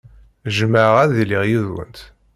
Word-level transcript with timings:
Jjmeɣ 0.55 0.93
ad 1.03 1.11
iliɣ 1.23 1.43
yid-went. 1.49 1.97